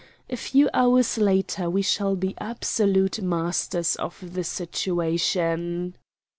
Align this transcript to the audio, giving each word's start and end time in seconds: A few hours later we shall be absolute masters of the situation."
A 0.31 0.35
few 0.35 0.67
hours 0.73 1.19
later 1.19 1.69
we 1.69 1.83
shall 1.83 2.15
be 2.15 2.33
absolute 2.39 3.21
masters 3.21 3.95
of 3.97 4.33
the 4.33 4.43
situation." 4.43 5.93